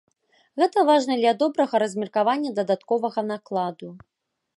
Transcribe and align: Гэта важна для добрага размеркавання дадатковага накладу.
Гэта 0.59 0.83
важна 0.89 1.17
для 1.19 1.33
добрага 1.43 1.81
размеркавання 1.83 2.53
дадатковага 2.61 3.21
накладу. 3.31 3.89